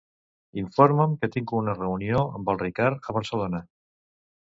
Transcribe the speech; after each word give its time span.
Informa'm 0.61 1.13
que 1.25 1.29
tinc 1.35 1.53
una 1.61 1.77
reunió 1.81 2.25
amb 2.41 2.53
el 2.55 2.61
Ricard 2.65 3.07
a 3.15 3.19
Barcelona. 3.23 3.65